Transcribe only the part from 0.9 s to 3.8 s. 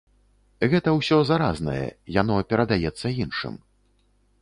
ўсё заразнае, яно перадаецца іншым.